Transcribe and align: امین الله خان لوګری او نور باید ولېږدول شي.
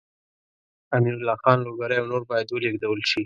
امین 0.95 1.15
الله 1.17 1.37
خان 1.41 1.57
لوګری 1.65 1.97
او 1.99 2.09
نور 2.11 2.21
باید 2.29 2.47
ولېږدول 2.49 2.99
شي. 3.09 3.19